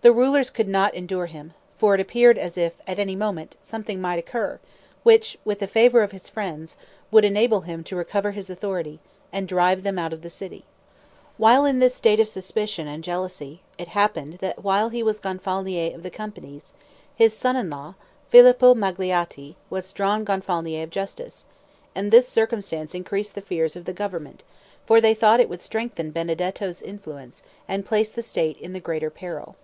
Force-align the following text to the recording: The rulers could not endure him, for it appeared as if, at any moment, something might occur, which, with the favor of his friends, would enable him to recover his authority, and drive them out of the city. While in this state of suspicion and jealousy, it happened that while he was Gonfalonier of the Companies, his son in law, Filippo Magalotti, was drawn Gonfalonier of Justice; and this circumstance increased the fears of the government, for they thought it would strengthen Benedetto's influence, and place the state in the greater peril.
The 0.00 0.12
rulers 0.12 0.48
could 0.48 0.68
not 0.68 0.94
endure 0.94 1.26
him, 1.26 1.54
for 1.76 1.92
it 1.94 2.00
appeared 2.00 2.38
as 2.38 2.56
if, 2.56 2.74
at 2.86 3.00
any 3.00 3.16
moment, 3.16 3.56
something 3.60 4.00
might 4.00 4.18
occur, 4.20 4.60
which, 5.02 5.36
with 5.44 5.58
the 5.58 5.66
favor 5.66 6.02
of 6.02 6.12
his 6.12 6.28
friends, 6.28 6.76
would 7.10 7.24
enable 7.26 7.62
him 7.62 7.82
to 7.82 7.96
recover 7.96 8.30
his 8.30 8.48
authority, 8.48 9.00
and 9.32 9.46
drive 9.48 9.82
them 9.82 9.98
out 9.98 10.12
of 10.14 10.22
the 10.22 10.30
city. 10.30 10.64
While 11.36 11.64
in 11.66 11.80
this 11.80 11.96
state 11.96 12.20
of 12.20 12.28
suspicion 12.28 12.86
and 12.86 13.02
jealousy, 13.02 13.60
it 13.76 13.88
happened 13.88 14.34
that 14.34 14.62
while 14.62 14.90
he 14.90 15.02
was 15.02 15.18
Gonfalonier 15.20 15.92
of 15.94 16.04
the 16.04 16.12
Companies, 16.12 16.72
his 17.14 17.36
son 17.36 17.56
in 17.56 17.68
law, 17.68 17.94
Filippo 18.30 18.76
Magalotti, 18.76 19.56
was 19.68 19.92
drawn 19.92 20.24
Gonfalonier 20.24 20.84
of 20.84 20.90
Justice; 20.90 21.44
and 21.96 22.10
this 22.12 22.28
circumstance 22.28 22.94
increased 22.94 23.34
the 23.34 23.42
fears 23.42 23.74
of 23.74 23.84
the 23.84 23.92
government, 23.92 24.44
for 24.86 25.00
they 25.02 25.12
thought 25.12 25.40
it 25.40 25.48
would 25.50 25.60
strengthen 25.60 26.12
Benedetto's 26.12 26.80
influence, 26.82 27.42
and 27.66 27.84
place 27.84 28.10
the 28.10 28.22
state 28.22 28.56
in 28.58 28.72
the 28.72 28.80
greater 28.80 29.10
peril. 29.10 29.56